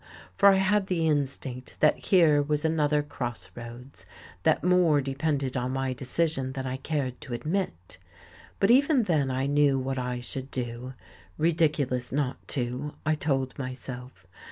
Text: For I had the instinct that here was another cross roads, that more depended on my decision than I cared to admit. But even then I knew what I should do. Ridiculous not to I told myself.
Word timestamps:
For 0.35 0.49
I 0.49 0.55
had 0.55 0.87
the 0.87 1.07
instinct 1.07 1.79
that 1.79 1.95
here 1.95 2.41
was 2.41 2.65
another 2.65 3.03
cross 3.03 3.51
roads, 3.53 4.03
that 4.41 4.63
more 4.63 4.99
depended 4.99 5.55
on 5.55 5.73
my 5.73 5.93
decision 5.93 6.53
than 6.53 6.65
I 6.65 6.77
cared 6.77 7.21
to 7.21 7.35
admit. 7.35 7.99
But 8.59 8.71
even 8.71 9.03
then 9.03 9.29
I 9.29 9.45
knew 9.45 9.77
what 9.77 9.99
I 9.99 10.19
should 10.19 10.49
do. 10.49 10.95
Ridiculous 11.37 12.11
not 12.11 12.47
to 12.47 12.95
I 13.05 13.13
told 13.13 13.59
myself. 13.59 14.25